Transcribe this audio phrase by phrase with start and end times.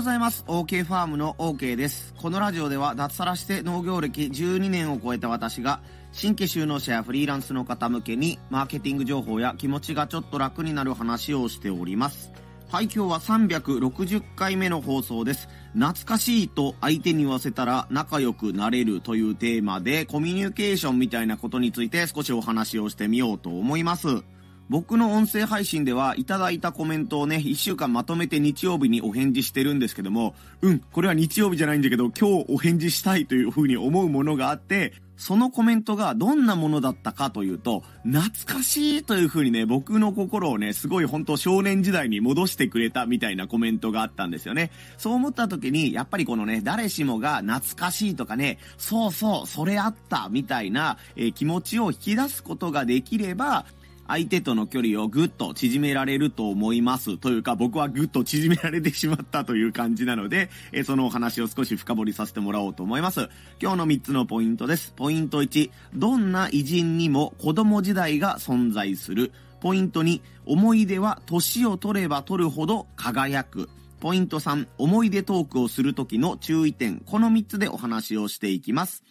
[0.00, 0.44] ございます。
[0.46, 2.14] OK ファームの OK です。
[2.16, 12.32] このラジオでは脱サラして農業歴12年を超えた私が、新規就農者やフリーランスの方向けに、マーケティング情報や気持ちがちょっと楽になる話をしております。
[12.70, 15.50] はい、今日は360回目の放送です。
[15.74, 24.24] 懐かしいと相手に言わせたら仲良くなれるというテーマで、コミュニケーションみたいなことについて少しお話をしてみようと思います。
[24.70, 44.70] 僕の音声配信ではいただいたコメントをね、1週間まとめて日曜日にお返事してるんですけども、うん、これは日曜日じゃないんだけど、今日お返事したいというふうに思うものがあって、そのコメントがどんなものだったかというと、懐かしいという風にね、僕の心をね、すごい本当少年時代に戻してくれたみたいなコメントがあったんですよね。
[44.96, 53.66] そう思った時に、やっぱりこのね、誰しもが懐かしいとかね、そうそう、それあったみたいな、えー、気持ちを引き出すことができれば、
[54.10, 57.16] 相手との距離をぐっと縮められると思います。
[57.16, 63.28] というか、僕はぐっと縮められてしまったという感じなので、 えそのお話を少し深掘りさせてもらおうと思います。
[63.62, 64.92] 今日の3つのポイントです。
[64.96, 69.30] ポイント1、どんな偉人にも子供時代が存在する。
[69.60, 73.68] ポイント2、思い出は年を取れば取るほど輝く。
[74.00, 76.98] ポイント3、思い出トークをするときの注意点。
[76.98, 79.04] この3つでお話をしていきます。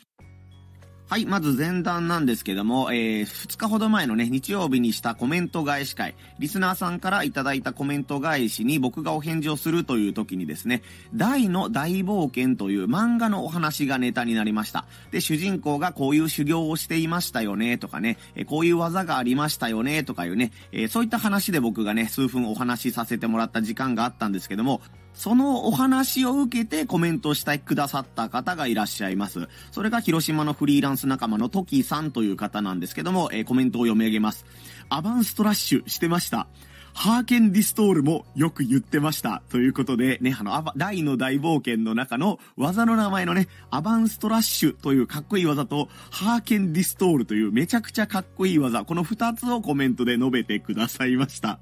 [1.09, 10.83] はい、まず前段なんですけども、えー、2日ほど前のね、日曜日にしたコメント返し会、リスナーさんからいただいたコメント返しに僕がお返事をするという時にですね、
[11.15, 14.85] 大の大冒険という漫画のお話がネタになりました。
[15.09, 29.47] で、主人公がこういう修行をしていましたよね、とかね、えこういう技がありましたよね、とかいうね、えー、そういった話で僕がね、数分お話しさせてもらった時間があったんですけども、そのお話を受けてコメントしてくださった方がいらっしゃいます。
[29.71, 34.45] それが広島のフリーランス仲間のトキさんという方なんですけども、えー、コメントを読み上げます。
[34.89, 36.47] アバンストラッシュしてました。
[36.93, 39.41] ハーケンディストールもよく言ってました。
[39.49, 51.59] ということで、ね、あの、大の大冒険の中の技の名前のね、アバンストラッシュというかっこいい技と、ハーケンディストールというめちゃくちゃかっこいい技、この二つをコメントで述べてくださいました。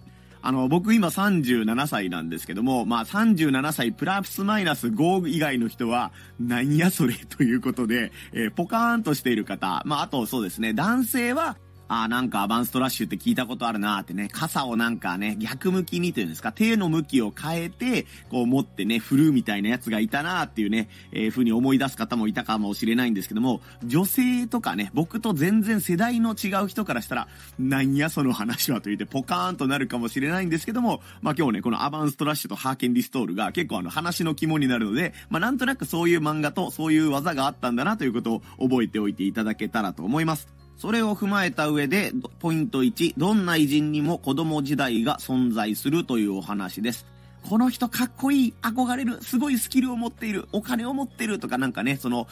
[0.47, 11.57] あの、僕今37歳なんですけども、まあ37歳プラスマイナス5以外の人は、なんやそれということで、えー、ポカーンとしている方、まああとそうですね、男性は
[11.89, 27.27] ああ、なんかアバンストラッシュって聞いたことあるなーってね、傘をなんかね、逆向きにというんですか、手の向きを変えて、こう持ってね、振るみたいなやつがいたなーっていうね、えー、風に思い出す方もいたかもしれないんですけども、女性とかね、僕と全然世代の違う人からしたら、
[27.57, 40.56] なんやその話はと言ってポカーンとなるかもしれないんですけども、まあ今日ね、このアバンストラッシュとハーケンリストールが結構あの話の肝になるので、まあなんとなくそういう漫画とそういう技があったんだなということを覚えておいていただけたらと思います。
[40.77, 47.05] それを踏まえた上で、ポイント1、どんな偉人にも子供時代が存在するというお話です。
[47.47, 52.27] この人かっこいい、憧れる、すごいスキルを持っている、お金を持ってるとかなんかね、その、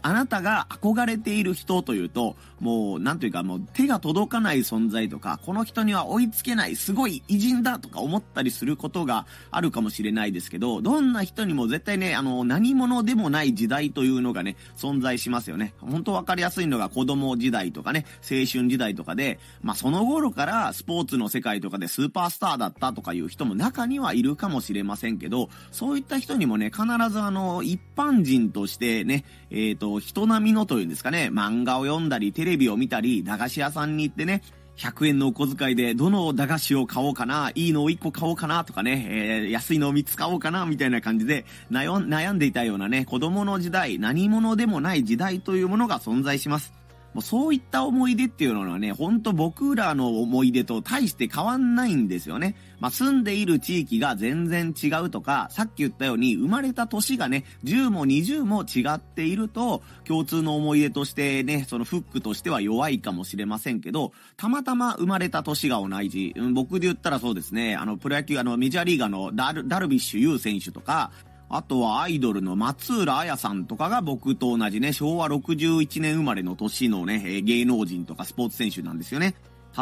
[0.00, 15.74] あなたが憧れている人というと、もう、なんというかもう手が届かない存在とか、この人には追いつけない、すごい偉人だとか思ったりすることがあるかもしれないですけど、どんな人にも絶対ね、あの、何者でもない時代というのがね、存在しますよね。
[15.78, 34.42] 本当わかりやすいのが子供時代とかね、青春時代とかで、まあその頃からスポーツの世界とかでスーパースターだったとかいう人も中にはいるかもしれませんけど、そういった人にもね、必ずあの、一般人としてね、えっ、ー、と、人並みのというんですかね、漫画を読んだり、テレビを見たり、駄菓子屋さんに行ってね、
[34.76, 46.72] 100円のお小遣いでどの駄菓子を買おうかな、いいのを1個買おうかなとかね、えー、安いのを3つ買おうかな、みたいな感じで悩んでいたようなね、子供の時代、何者でもない時代というものが存在します。
[47.14, 52.56] もうそういった思い出っていうのはね、ほんと僕らの思い出と大して変わんないんですよね。
[52.80, 66.34] まあ、住んでいる地域が全然違うとか、さっき言ったように生まれた年がね、10も20も違っていると、共通の思い出としてね、そのフックとしては弱いかもしれませんけど、たまたま生まれた年が同じ。
[66.54, 71.12] 僕で言ったらそうですね、あの、プロ野球、あの、メジャーリーガーのダルダルビッシュ有選手とか、
[71.54, 79.34] あとはアイドルの松浦彩さんとかが僕と同じね、昭和61年生まれの年のね、芸能人とかスポーツ選手なんですよね。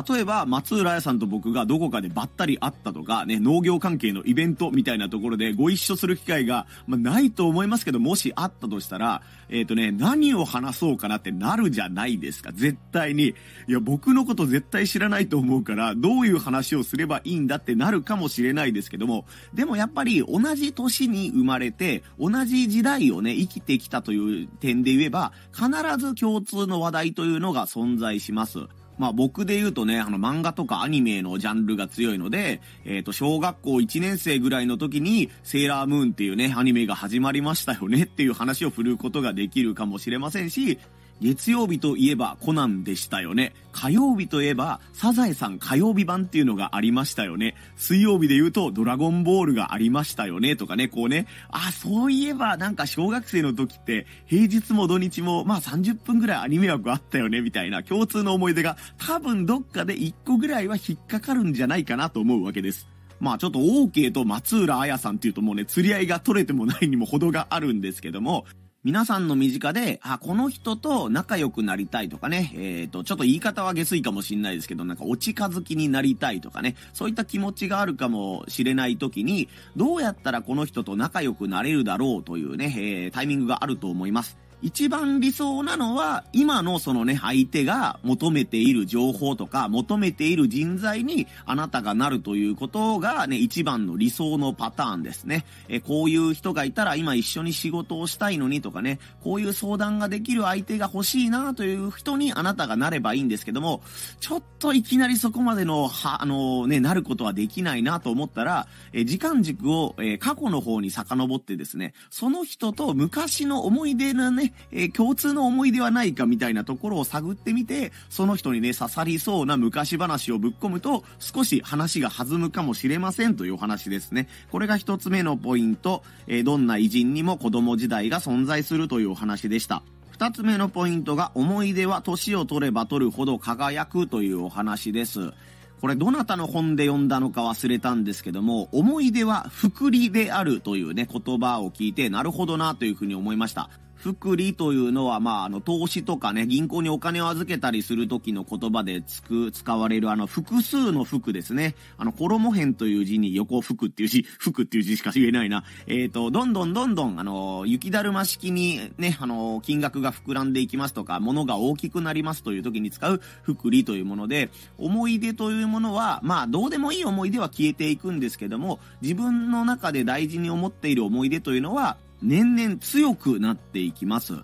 [0.09, 12.53] 例えば、松浦屋さんと僕がどこかでばったり会ったとか、ね、農業関係のイベントみたいなところでご一緒する機会が、まあ、ないと思いますけど、もしあったとしたら、えっ、ー、とね、何を話そうかなってなるじゃないですか。
[12.53, 13.35] 絶対に。
[13.67, 28.69] いや、僕のこと絶対知らないと思うから、どういう話をすればいいんだってなるかもしれないですけども、でもやっぱり同じ年に生まれて、同じ時代をね、生きてきたという点で言えば、必ず共通の話題というのが存在します。
[29.01, 40.79] まあ僕で言うとね、あの漫画とかアニメのジャンルが強いので、えっ、ー、と、小学校1年生ぐらいの時に、セーラームーンっていうね、アニメが始まりましたよねっていう話を振るうことができるかもしれませんし、
[41.21, 43.53] 月曜日といえばコナンでしたよね。
[43.73, 47.55] 火曜日といえばサザエさん火曜日版っていうのがありましたよね。
[47.77, 50.57] 水曜日で言うとドラゴンボールがありましたよね。
[50.57, 51.27] とかね、こうね。
[51.51, 57.43] あ、そういえばなんか小学生の時って平日も土日もまあ30分ぐらいアニメ枠あったよね。
[57.43, 62.89] みたいな共通の思い出が多分どっかで1個ぐらいは引っかかるんじゃないかなと思うわけです。
[63.21, 68.47] まあちょっと OK と松浦彩さんっていうともうね、釣り合いが取れてもないにも程があるんですけども、
[68.83, 84.39] 皆さんの身近で、あ、この人と仲良くなりたいとかね、えっ、ー、と、ちょっと言い方は下水かもしんないですけど、なんかお近づきになりたいとかね、そういった気持ちがあるかもしれない時に、どうやったらこの人と仲良くなれるだろうというね、えー、タイミングがあると思います。
[84.63, 95.47] 一番理想なのは、今のそのね、相手が求めている情報とか、求めている人材にあなたがなるということがね、一番の理想のパターンですね。
[95.69, 103.83] え、こういう人がいたら今一緒に仕事をしたいのにとかね、こういう相談ができる相手が欲しいなという人にあなたがなればいいんですけども、
[104.21, 124.29] ちょっといきなりそこまでの、は、あのね、なることはできないなと思ったら、え、時間軸を、え、過去の方に遡ってですね、その人と昔の思い出のね、えー、共通の思い出はないかみたいなところを探ってみて、その人にね、刺さりそうな昔話をぶっ込むと、少し話が弾むかもしれませんというお話ですね。
[124.51, 129.83] これが一つ目のポイント、えー、どんな偉人にも子供時代が存在するというお話でした。
[130.11, 135.33] 二つ目のポイントが、思い出は年を取れば取るほど輝くというお話です。
[135.81, 143.71] これどなたの本で読んだのか忘れたんですけども、思い出は福利であるというね、言葉を聞いて、なるほどなというふうに思いました。
[144.01, 151.75] 福利というのは、まあ、あの、投資とかね、銀行にお金を預けたりする時の言葉でつく、使われるあの、複数の服ですね。
[151.99, 155.65] あの、衣辺という字に横服っていう字、 服っていう字しか言えないな。
[155.87, 164.49] えっ、ー、と、どんどんどんどん、あの、雪だるま式にね、あの、金額が膨らんでいきますとか、物が大きくなりますという時に使う福利というもので、
[164.79, 174.35] 思い出というものは、まあ、どうでもいい思い出は消えていくんですけども、自分の中で大事に思っている思い出というのは、年々強くなっていきます。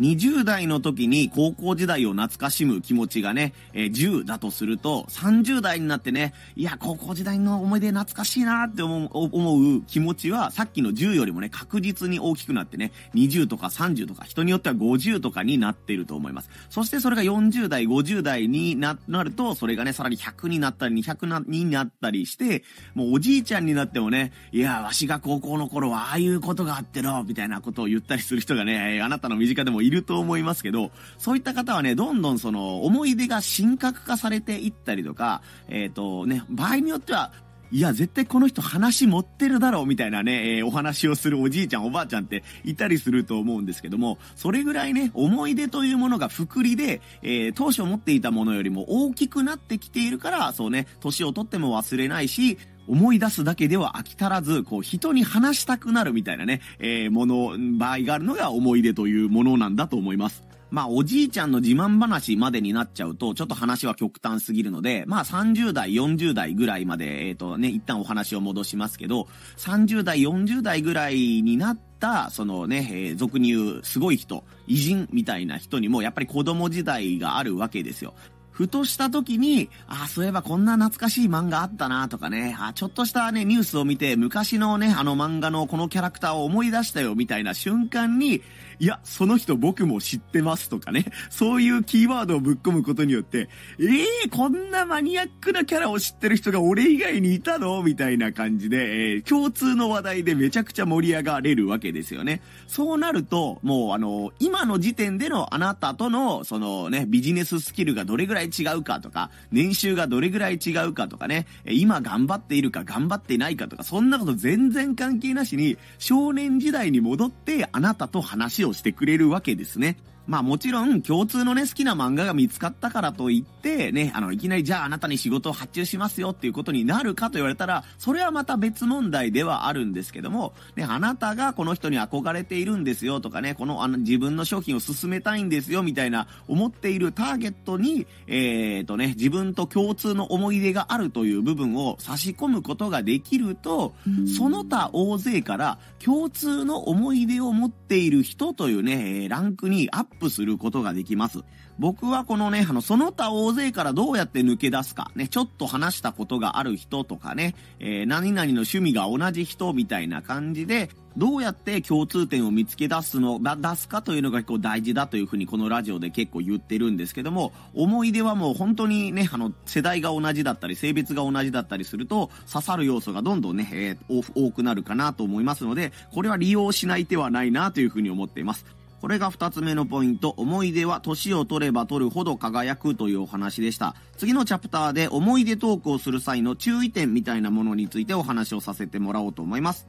[0.00, 16.50] 20代の時に高校時代を懐かしむ気持ちがね、えー、10だとすると、30代になってね、いや、高校時代の思い出懐かしいなって思う気持ちは、さっきの10よりもね、確実に大きくなってね、20とか30とか、人によっては50とかになっていると思います。
[16.68, 22.62] そしてそれが40代、50代になると、それがね、さらに100になったり、200になったりして、
[22.94, 37.32] もうおじいちゃんになってもね、いや、わしが高校の頃はああいうことがあっての、みたいなことを言ったりする人がね、あなたの身近でもいると思いますけど、そういった方はね、どんどんその思い出が神格化されていったりとか、えっ、ー、とね、場合によっては、
[37.72, 52.56] いや、絶対この人話持ってるだろうみたいなね、えー、お話をするおじいちゃんおばあちゃんっていたりすると思うんですけども、それぐらいね、思い出というものがくりで、えー、当初持っていたものよりも大きくなってきているから、そうね、年をとっても忘れないし、
[52.88, 60.46] 思い出すだけでは飽き足らず、こう、人に話したくなるみたいなね、えー、もの、場合があるのが思い出というものなんだと思います。
[60.70, 78.14] まあ、おじいちゃんの自慢話までになっちゃうと、ちょっと話は極端すぎるので、まあ、30代、40代ぐらいまで、えっ、ー、とね、一旦お話を戻しますけど、30代、40代ぐらいになった、そのね、えー、俗に言うすごい人、偉人みたいな人にも、やっぱり子供時代があるわけですよ。
[78.56, 88.40] ふとした時に、ああ、そういえばこんな懐かしい漫画あったなとかね、あちょっとしたね、ニュースを見て、昔のね、あの漫画のこのキャラクターを思い出したよみたいな瞬間に、
[88.78, 102.42] いや、その人僕も知ってますとかね、そういうキーワードをぶっ込むことによって、えー、こんなマニアックなキャラを知ってる人が俺以外にいたのみたいな感じで、えー、共通の話題でめちゃくちゃ盛り上がれるわけですよね。
[102.66, 119.96] そうなると、もうあの、今の時点でのあなたとの、そのね、ビジネススキルがどれぐらい違うかとか、年収がどれぐらい違うかとかね、今頑張っているか頑張っていないかとか、そんなこと全然関係なしに、少年時代に戻ってあなたと話ををしてくれるわけですね。
[120.26, 143.94] まあもちろん共通のね好きな漫画が見つかったからといってね、あのいきなりじゃああなたに仕事を発注しますよっていうことになるかと言われたら、それはまた別問題ではあるんですけども、ね、あなたがこの人に憧れているんですよとかね、このあの自分の商品を進めたいんですよみたいな思っているターゲットに、えーとね、自分と共通の思い出があるという部分を差し込むことができると、
[144.36, 151.40] その他大勢から共通の思い出を持っている人というね、ランクにアッププすることができます。
[151.78, 178.66] 僕はこのね、あの、その他大勢からどうやって抜け出すか、ね、ちょっと話したことがある人とかね、えー、何々の趣味が同じ人みたいな感じで、どうやって共通点を見つけ出すの、出すかというのが結構大事だというふうにこのラジオで結構言ってるんですけども、思い出はもう本当にね、あの、世代が同じだったり、性別が同じだったりすると、刺さる要素がどんどんね、えー、多くなるかなと思いますので、これは利用しない手はないなというふうに思っています。
[179.06, 180.30] これが二つ目のポイント。
[180.30, 183.94] 思い出は年を取れば取るほど輝くというお話でした。
[184.16, 189.86] 次のチャプターで思い出トークをする際の注意点みたいなものについてお話をさせてもらおうと思います。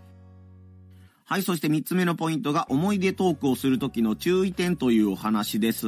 [1.25, 5.87] はい、そして三つ目のポイントが思い出トークをするときの注意点というお話です。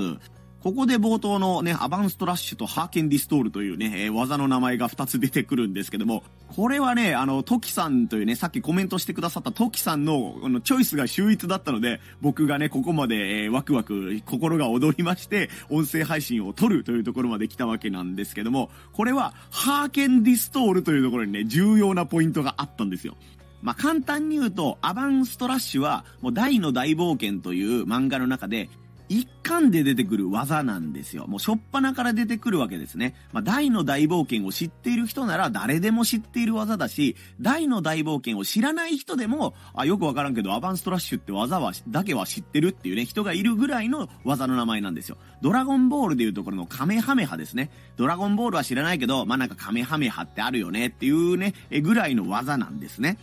[0.61, 6.21] ここで冒頭のね、アバンストラッシュとハーケンディストールというね、えー、技の名前が2つ出てくるんですけども、
[6.53, 23.15] これはね、あの、トキさんというね、さっきコメントしてくださったトキさんの、あの、チョイスが秀逸だったので、僕がね、ここまで、えー、ワクワク、心が躍りまして、音声配信を撮るというところまで来たわけなんですけども、これは、ハーケンディストールというところにね、重要なポイントがあったんですよ。
[23.61, 28.69] まあ、簡単に言うと、アバンストラッシュは、もう大の大冒険という漫画の中で、
[29.09, 31.25] 一巻で出てくる技なんですよ。
[31.27, 33.15] もう初っ端から出てくるわけですね。
[33.33, 45.17] まあ、大の大冒険を知っている人なら誰でも知っている技だし、大の大冒険を知らない人でも、あ、よくわからんけど、アバンストラッシュって技は、だけは知ってるっていうね、人がいるぐらいの技の名前なんですよ。
[45.41, 47.71] ドラゴンボールでいうところのカメハメハですね。
[47.97, 53.17] ドラゴンボールは知らないけど、まあ、なんかカメハメハってあるよねっていうね、えぐらいの技なんですね。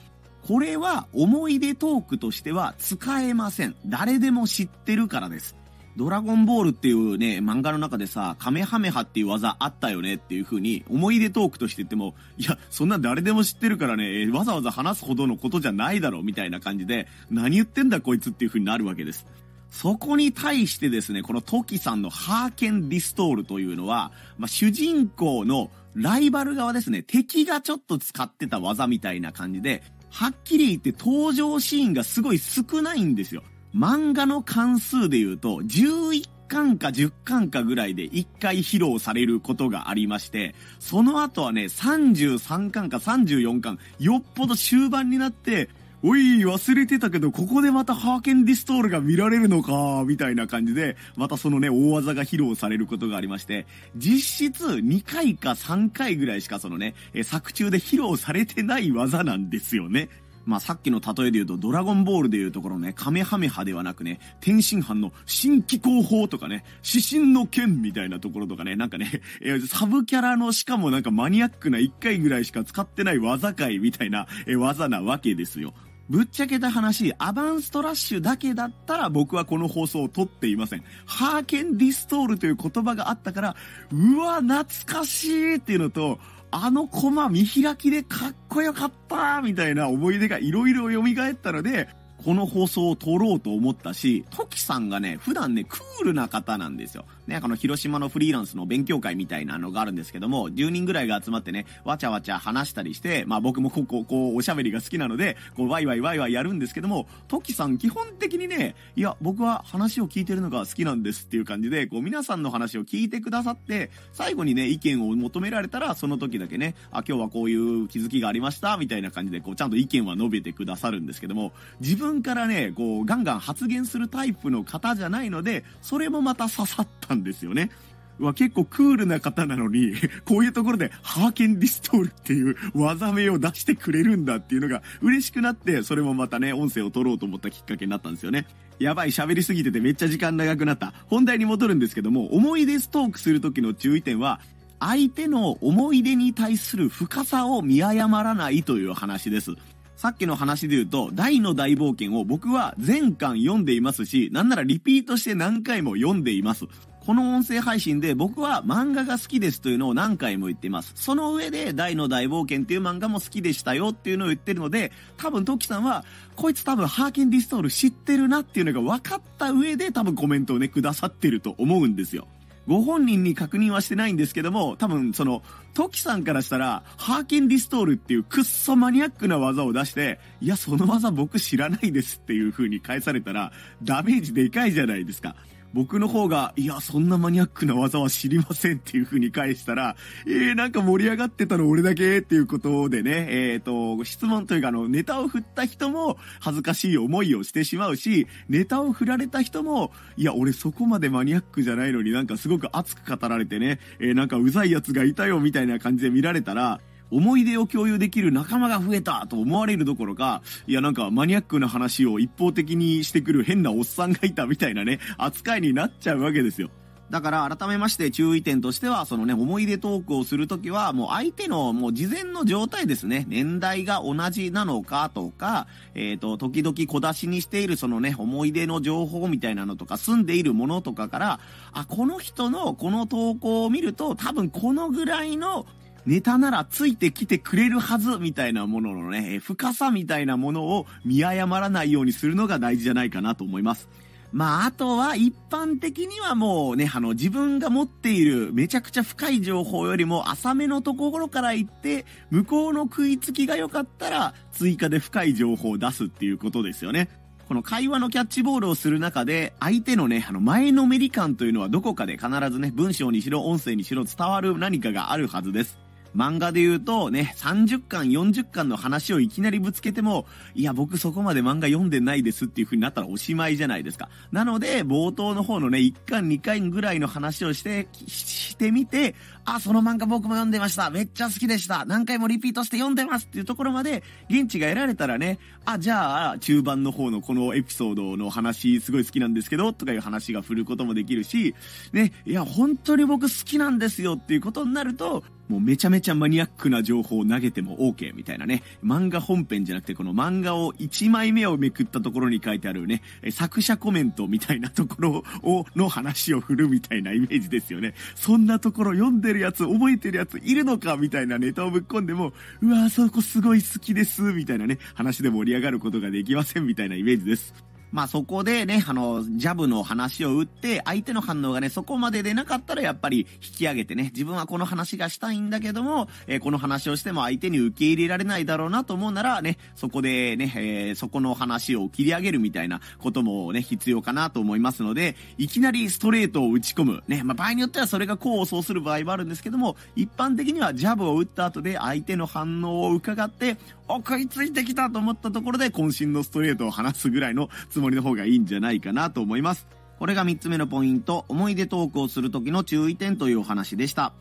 [0.47, 3.75] これは思い出トークとしては使えません。
[3.87, 5.57] 誰でも知ってるからです。
[5.97, 19.27] ドラゴンボールっていうね、漫画の中でさ、カメハメハっていう技あったよねっていう風に、思い出トークとして言っても、いや、そんな誰でも知ってるからね、わざわざ話すほどのことじゃないだろ、みたいな感じで、何言ってんだこいつっていう風になるわけです。
[19.71, 33.43] そこに対してですね、このトキさんのハーケンディストールというのは、まあ、主人公のライバル側ですね、敵がちょっと使ってた技みたいな感じで、はっきり言って登場シーンがすごい少ないんですよ。
[33.77, 45.69] 漫画の関数で言うと、11巻か10巻かぐらいで1回披露されることがありまして、その後はね、33巻か34巻、よっぽど終盤になって、
[46.03, 53.67] おい、忘れてたけど、ここでまたハーケンディストールが見られるのか、みたいな感じで、またそのね、大技が披露されることがありまして、
[53.97, 60.09] 実質2回か3回ぐらいしかそのね、作中で披露されてない技なんですよね。
[60.47, 75.75] まあ、さっきの例えで言うと、ドラゴンボールで言うところね、カメハメハではなくね、天津飯の新機構法とかね、指針の剣みたいなところとかね、なんかね、えー、サブキャラのしかもなんかマニアックな1回ぐらいしか使ってない技界みたいな、えー、技なわけですよ。
[76.09, 80.85] ぶっちゃけた話、アバンストラッシュだけだったら僕はこの放送を撮っていません。
[81.05, 83.57] ハーケンディストールという言葉があったから、
[83.91, 86.19] うわ、懐かしいっていうのと、
[86.53, 91.89] あのコマ見開きでかっこよかったみたいな思い出がいろいろ蘇ったので、
[92.25, 97.05] この放送を撮ろうと思ったし、トキさんがね、普段ね、クールな方なんですよ。
[97.27, 127.71] ね、この広島のフリーランスの勉強会みたいなのがあるんですけども、10人ぐらいが集まってね、わちゃわちゃ話したりして、まあ僕もここ、こう、おしゃべりが好きなので、こう、ワイワイワイワイやるんですけども、トキさん基本的にね、いや、僕は話を聞いてるのが好きなんですっていう感じで、こう、皆さんの話を聞いてくださって、最後にね、意見を求められたら、その時だけね、あ、今日はこういう気づきがありました、みたいな感じで、こう、ちゃんと意見は述べてくださるんですけども、自分からね、こう、ガンガン発言するタイプの方じゃないので、それもまた刺さったんですよね。
[128.19, 129.93] は結構クールな方なのに、
[130.25, 138.47] こういうところでハーケンディストールっていう技名を出してくれるんだっていうのが嬉しくなって、それもまたね、音声を取ろうと思ったきっかけになったんですよね。
[138.79, 140.93] やばい、喋りすぎててめっちゃ時間長くなった。
[141.07, 144.41] 本題に戻るんですけども、思い出ストークする時の注意点は、
[144.79, 149.53] 相手の思い出に対する深さを見誤らないという話です。
[149.97, 156.67] さっきの話で言うと、大の大冒険を僕は全巻読んでいますし、なんならリピートして何回も読んでいます。
[157.07, 160.91] この音声配信で僕は漫画が好きですというのを何回も言っています。
[160.97, 172.27] その上で大の大冒険っていう漫画も好きでしたよっていうのを言ってるので、多分トキさんは、こいつ多分ハーケンディストール知ってるなっていうのが分かった上で多分コメントをね、くださってると思うんですよ。
[172.67, 175.45] ご本人に確認はしてないんですけども、多分その、
[175.75, 183.53] トキさんからしたら、ハーケンディストールっていうくっそマニアックな技を出して、いや、その技僕知らないですっていう風に返されたら、
[183.85, 185.37] ダメージでかいじゃないですか。
[185.77, 189.95] 僕の方が、いや、そんなマニアックな技は知りませんっていう風に返したら、
[190.27, 216.71] えー、なんか盛り上がってたの俺だけっていうことでね、えっ、ー、と、質問というか、あの、ネタを振った人も恥ずかしい思いをしてしまうし、ネタを振られた人も、いや、俺そこまでマニアックじゃないのになんかすごく熱く語られてね、えー、なんかうざい奴がいたよみたいな感じで見られたら、思い出を共有できる仲間が増えたと思われるどころか、いやなんかマニアックな話を一方的にしてくる変なおっさんがいたみたいなね、扱いになっちゃうわけですよ。
[217.11, 231.41] だから改めまして注意点としては、そのね、思い出トークをするときは、もう相手のもう事前の状態ですね、年代が同じなのかとか、えっ、と、時々小出しにしているそのね、思い出の情報みたいなのとか、住んでいるものとかから、
[231.73, 235.67] あ、この人のこの投稿を見ると、多分このぐらいの
[236.07, 243.89] ネタならついてきてくれるはずみたいなもののね、深さみたいなものを見誤らないようにするのが大事じゃないかなと思います。
[244.33, 257.09] まあ、あとは一般的にはもうね、あの自分が持っているめちゃくちゃ深い情報よりも浅めのところから行って、向こうの食いつきが良かったら追加で深い情報を出すっていうことですよね。
[257.49, 265.86] この会話のキャッチボールをする中で、相手のね、あの前のめり感というのはどこかで必ずね、文章にしろ音声にしろ伝わる何かがあるはずです。
[266.17, 274.09] 漫画で言うとね、30巻、40巻の話をいきなりぶつけても、いや、僕そこまで漫画読んでないですっていう風になったらおしまいじゃないですか。
[274.33, 280.91] なので、冒頭の方のね、1巻、2巻ぐらいの話をして、してみて、あ、その漫画僕も読んでました。
[280.91, 281.85] めっちゃ好きでした。
[281.85, 291.55] 何回もリピートして読んでますっていうところまで、現地が得られたらね、あ、じゃあ、中盤の方のこのエピソードの話、すごい好きなんですけど、とかいう話が振ることもできるし、
[291.93, 298.63] ね、いや、本当に僕好きなんですよっていうことになると、もうめちゃめちゃマニアックな情報を投げても OK みたいなね。
[298.85, 307.95] 漫画本編じゃなくてこの漫画を1枚目をめくったところに書いてあるね、作者コメントみたいなところを、の話を振るみたいなイメージですよね。
[308.15, 317.76] そんなところ読んでるやつ、覚えてるやついるのかみたいなネタをぶっ込んでも、うわーそこすごい好きですみたいなね、話で盛り上がることができませんみたいなイメージです。
[317.97, 337.03] まあそこでね、あの、ジャブの話を打って、相手の反応がね、そこまで出なかったらやっぱり引き上げてね、自分はこの話がしたいんだけども、えー、この話をしても相手に受け入れられないだろうなと思うならね、そこでね、えー、そこの話を切り上げるみたいなこともね、必要かなと思いますので、いきなりストレートを打ち込む。
[337.09, 343.57] ね、まあ場合によってはそれが功を奏する場合もあるんですけども、一般的にはジャブを打った後で相手の反応を伺って、
[343.89, 349.67] お、食いついてきたと思ったところで渾身のストレートを話すぐらいのつもりの方がいいんじゃないかなと思います。
[349.99, 354.13] これが3つ目のポイント、思い出トークをする時の注意点というお話でした。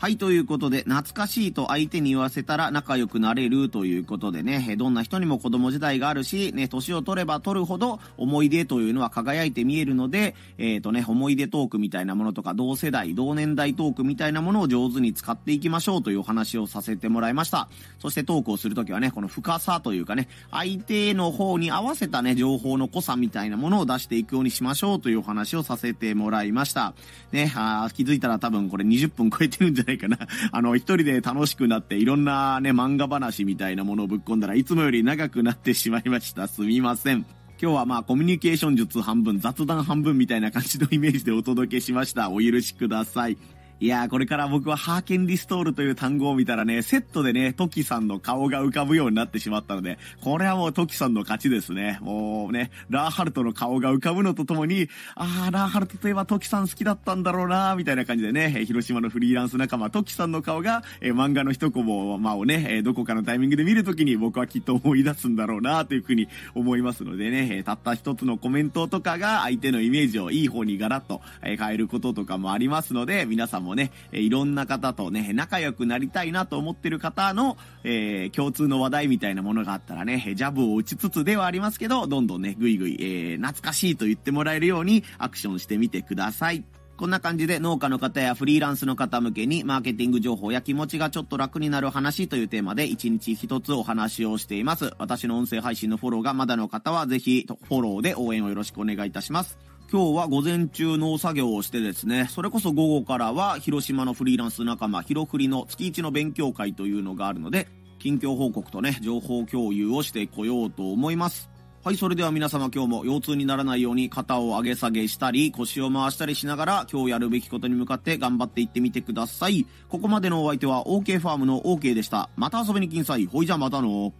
[0.00, 17.68] はい、ということで、懐かしいと相手に言わせたら仲良くなれるということでね、どんな人にも子供時代があるし、ね、年を取れば取るほど思い出というのは輝いて見えるので、えっ、ー、とね、思い出トークみたいなものとか、同世代、同年代トークみたいなものを上手に使っていきましょうというお話をさせてもらいました。
[17.98, 26.94] そしてトークをするときはね、この深さというかね、相手の方に合わせたね、情報の濃さみたいなものを出していくようにしましょうというお話をさせてもらいました。
[27.32, 30.18] ね、あ気づいたら多分これ20分超えてるんじゃないかな。
[30.52, 36.46] あの、一人で楽しくなっていろんなね、漫画話みたいなものをぶっ込んだらいつもより長くなってしまいました。
[36.46, 37.26] すみません。
[37.60, 42.30] 今日はまあコミュニケーション術半分、雑談半分みたいな感じのイメージでお届けしました。
[42.30, 43.36] お許しください。
[43.80, 51.98] いやー、これから僕はハーケンリストールという単語を見たらね、セットでね、トキさんの顔が浮かぶようになってしまったので、これはもうトキさんの勝ちですね。
[52.00, 86.64] もうね、ラーハルトの顔が浮かぶのとともに、あー、ラーハルトといえばトキさん好きだったんだろうなー、みたいな感じでね、広島のフリーランス仲間、トキさんの顔が、えー、漫画の一コマをね、えー、どこかのタイミングで見るときに僕はきっと思い出すんだろうなー、というふうに思いますのでね、えー、たった一つのコメントとかが相手のイメージをいい方にガラッと、え変えることとかもありますので、皆さんももね、えいろんな方とね、仲良くなりたいなと思ってる方の、えー、共通の話題みたいなものがあったらね、ジャブを打ちつつではありますけど、どんどんね、ぐいぐい、えー、懐かしいと言ってもらえるようにアクションしてみてください。
[86.98, 94.92] こんな感じで農家の方やフリーランスの方向けにマーケティング情報や気持ちがちょっと楽になる話というテーマで1日1つお話をしています。
[94.98, 99.67] 私の音声配信のフォローがまだの方はぜひフォローで応援をよろしくお願いいたします。
[99.90, 111.48] 今日は午前中農作業をしてですね、それこそ午後からは広島のフリーランス仲間、ヒロフリの月一の勉強会というのがあるので、近況報告とね、情報共有をしてこようと思います。
[111.82, 119.64] はい、それでは皆様今日も腰痛にならないように肩を上げ下げしたり、腰を回したりしながら今日やるべきことに向かって頑張っていってみてください。
[119.88, 122.28] ここまでのお相手は OK ファームの OK でした。
[122.36, 123.24] また遊びに来んさい。
[123.24, 124.12] ほいじゃまたの。